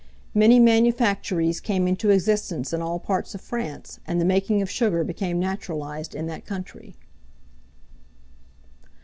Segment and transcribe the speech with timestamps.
[0.33, 5.03] Many manufactories came into existence in all parts of France, and the making of sugar
[5.03, 6.95] became naturalized in that country.